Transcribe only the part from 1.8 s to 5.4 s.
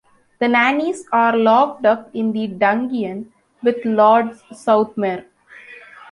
up in the 'dungeon', with Lord Southmere.